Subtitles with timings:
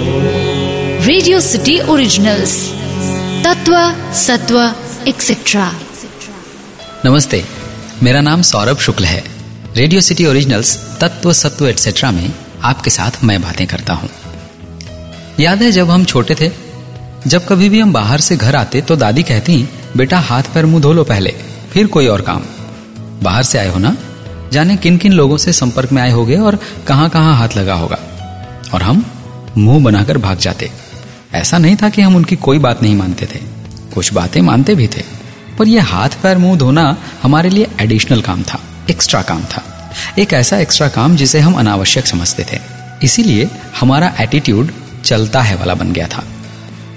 [0.00, 2.72] Radio city originals
[3.44, 4.74] तत्व सत्व
[5.08, 5.72] etcetera
[7.06, 7.44] नमस्ते,
[8.02, 9.24] मेरा नाम सौरभ शुक्ल है।
[9.76, 12.32] रेडियो सिटी ओरिजिनल्स तत्व सत्व एटसेट्रा में
[12.62, 14.10] आपके साथ मैं बातें करता हूँ।
[15.40, 16.50] याद है जब हम छोटे थे?
[17.26, 20.82] जब कभी भी हम बाहर से घर आते तो दादी कहती, बेटा, हाथ पैर मुँह
[20.82, 21.34] धो लो पहले,
[21.72, 22.42] फिर कोई और काम।
[23.22, 23.96] बाहर से आए हो ना?
[24.52, 27.98] जाने किन किन लोगों से संपर्क में आए होगे और कहाँ कहाँ हाथ लगा होगा।
[28.74, 29.04] और हम?
[29.58, 30.70] मुँह बनाकर भाग जाते।
[31.34, 33.40] ऐसा नहीं था कि हम उनकी कोई बात नहीं मानते थे।
[33.94, 35.02] कुछ बातें मानते भी थे,
[35.58, 39.62] पर यह हाथ पैर मुँह धोना हमारे लिए एडिशनल काम था एक्स्ट्रा काम था।
[40.18, 42.58] एक ऐसा एक्स्ट्रा काम जिसे हम अनावश्यक समझते थे।
[43.02, 43.48] इसीलिए
[43.80, 44.70] हमारा एटीट्यूड
[45.04, 46.24] चलता है वाला बन गया था।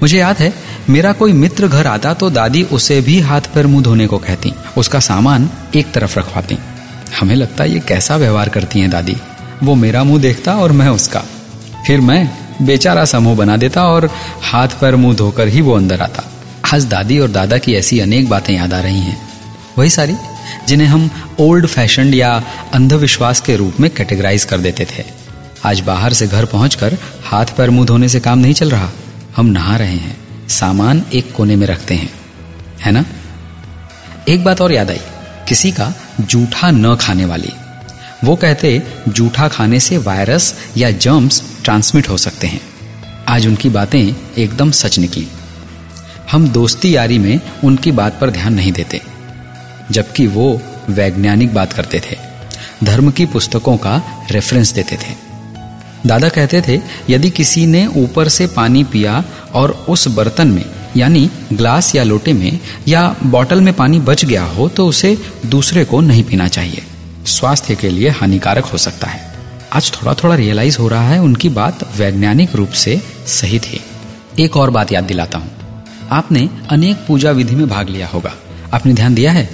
[0.02, 0.54] मुझे याद है,
[0.90, 4.54] मेरा कोई मित्र घर आता तो दादी उसे भी हाथ पैर मुँह धोने को कहती,
[4.78, 6.58] उसका सामान एक तरफ़ रखवाती।
[7.20, 9.16] हमें लगता ये कैसा व्यवहार करती हैं दादी?
[9.64, 11.24] वो मेरा मुँह देखता और मैं उसका।
[11.88, 14.10] फिर मैं बेचारा समूह बना देता और
[14.42, 16.24] हाथ पैर मुँह धोकर ही वो अंदर आता।
[16.74, 19.22] आज दादी और दादा की ऐसी अनेक बातें याद आ रही हैं।
[19.78, 20.16] वही सारी,
[20.68, 25.04] जिन्हें हम ओल्ड फ़ैशन या अंधविश्वास के रूप में कैटेगराइज कर देते थे।
[25.66, 28.90] आज बाहर से घर पहुंचकर हाथ पैर मुँह धोने से काम नहीं चल रहा।
[29.36, 30.18] हम नहा रहे हैं,
[30.50, 32.10] सामान एक कोने में रखते हैं।
[32.82, 33.06] है ना?
[34.30, 35.00] एक बात और याद आई,
[35.48, 37.52] किसी का जूठा न खाने वाली।
[38.24, 42.62] वो कहते, जूठा खाने से वायरस या जर्म्स ट्रांसमिट हो सकते हैं.
[43.28, 45.28] आज उनकी बातें एकदम सच निकली।
[46.32, 49.02] हम दोस्ती यारी में उनकी बात पर ध्यान नहीं देते,
[49.92, 52.18] जबकि वो वैज्ञानिक बात करते थे,
[52.84, 55.16] धर्म की पुस्तकों का रेफरेंस देते थे।
[56.06, 60.66] दादा कहते थे, यदि किसी ने ऊपर से पानी पिया और उस बर्तन में,
[60.98, 65.86] यानी ग्लास या लोटे में या बॉटल में पानी बच गया हो तो उसे दूसरे
[65.86, 66.84] को नहीं पीना चाहिए।
[67.32, 69.36] स्वास्थ्य के लिए हानिकारक हो सकता है।
[69.74, 73.82] आज थोड़ा थोड़ा रियलाइज़ हो रहा है उनकी बात वैज्ञानिक रूप से सही थी।
[74.40, 75.52] एक और बात याद दिलाता हूँ।
[76.12, 78.34] आपने अनेक पूजा विधि में भाग लिया होगा।
[78.74, 79.50] आपने ध्यान दिया है?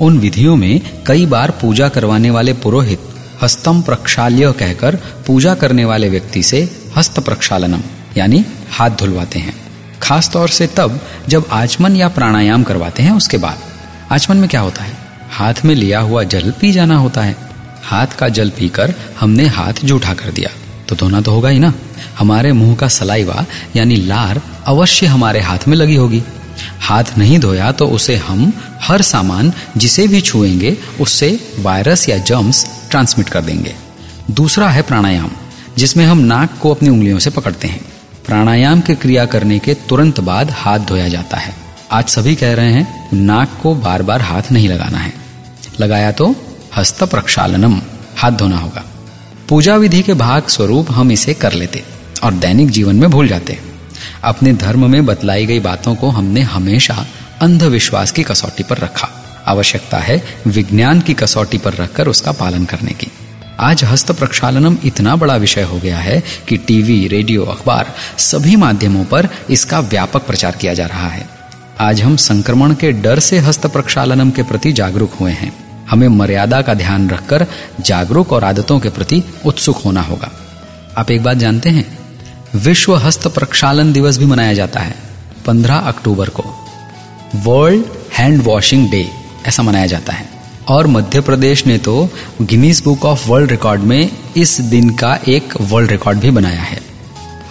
[0.00, 3.00] उन विधियों में कई बार पूजा करवाने वाले पुरोहित
[3.42, 7.82] हस्तम प्रक्षाल्य कहकर पूजा करने वाले व्यक्ति से हस्त प्रक्षालनम,
[8.16, 9.54] यानी हाथ धुलवाते हैं।
[10.02, 13.58] खास तौर से तब जब आचमन या प्राणायाम करवाते हैं, उसके बाद।
[14.12, 15.09] आचमन में क्या होता है?
[15.30, 17.36] हाथ में लिया हुआ जल पी जाना होता है।
[17.82, 20.50] हाथ का जल पीकर हमने हाथ जूठा कर दिया।
[20.88, 21.74] तो धोना तो होगा ही ना।
[22.18, 23.46] हमारे मुँह का सलाइवा,
[23.76, 26.22] यानी लार, अवश्य हमारे हाथ में लगी होगी।
[26.80, 28.52] हाथ नहीं धोया तो उसे हम
[28.82, 33.74] हर सामान जिसे भी छुएँगे, उससे वायरस या जर्म्स ट्रांसमिट कर देंगे।
[34.30, 35.30] दूसरा है प्राणायाम,
[35.78, 37.80] जिसमें हम नाक को अपनी उंगलियों से पकड़ते हैं।
[38.26, 41.54] प्राणायाम के क्रिया करने के तुरंत बाद हाथ धोया जाता है।
[41.92, 45.19] आज सभी कह रहे हैं, नाक को बार बार हाथ नहीं लगाना है।
[45.80, 46.34] लगाया तो
[46.76, 47.80] हस्त प्रक्षालनम
[48.16, 48.84] हाथ धोना होगा।
[49.48, 51.82] पूजा विधि के भाग स्वरूप हम इसे कर लेते
[52.24, 53.58] और दैनिक जीवन में भूल जाते।
[54.24, 57.06] अपने धर्म में बतलाई गई बातों को हमने हमेशा
[57.40, 59.08] अंधविश्वास की कसौटी पर रखा।
[59.46, 63.06] आवश्यकता है विज्ञान की कसौटी पर रखकर उसका पालन करने की।
[63.60, 69.04] आज हस्त प्रक्षालनम इतना बड़ा विषय हो गया है कि टीवी, रेडियो, अखबार सभी माध्यमों
[69.04, 71.28] पर इसका व्यापक प्रचार किया जा रहा है।
[71.80, 75.52] आज हम संक्रमण के डर से हस्त प्रक्षालनम के प्रति जागरूक हुए हैं।
[75.90, 77.46] हमें मर्यादा का ध्यान रखकर
[77.80, 80.30] जागरूक और आदतों के प्रति उत्सुक होना होगा।
[80.98, 81.98] आप एक बात जानते हैं?
[82.54, 84.94] विश्व हस्त प्रक्षालन दिवस भी मनाया जाता है
[85.46, 86.44] 15 अक्टूबर को।
[87.36, 87.84] वर्ल्ड
[88.18, 89.10] हैंड वॉशिंग डे
[89.46, 90.30] ऐसा मनाया जाता है।
[90.68, 92.08] और मध्य प्रदेश ने तो
[92.42, 96.80] Guinness book of world record में इस दिन का एक वर्ल्ड रिकॉर्ड भी बनाया है।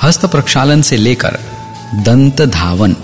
[0.04, 1.40] हस्त प्रक्षालन से लेकर
[1.96, 2.96] दंत धावन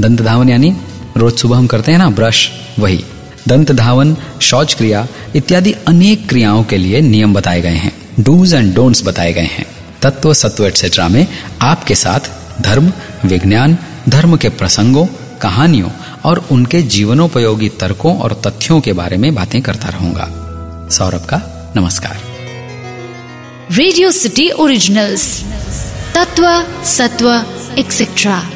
[0.00, 0.76] दंत धावन यानी
[1.16, 3.04] रोज सुबह हम करते हैं ना, ब्रश, वही।
[3.48, 8.74] दंत धावन, शौच क्रिया इत्यादि अनेक क्रियाओं के लिए नियम बताए गए हैं। डूज एंड
[8.74, 9.66] डोंट्स बताए गए हैं।
[10.02, 11.26] तत्व, सत्व एटसेट्रा में
[11.62, 12.20] आपके साथ
[12.62, 12.92] धर्म,
[13.24, 15.06] विज्ञान, धर्म के प्रसंगों,
[15.40, 15.90] कहानियों
[16.24, 20.28] और उनके जीवनोपयोगी तर्कों और तथ्यों के बारे में बातें करता रहूँगा।
[20.90, 22.16] सौरभ का नमस्कार।
[23.70, 25.44] रेडियो सिटी ओरिजिनल्स
[26.14, 27.44] तत्व, सत्व
[27.78, 28.50] एक्सेट्रा